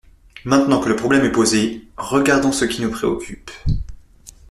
[0.45, 3.51] Maintenant que le problème est posé, regardons ce qui nous préoccupe.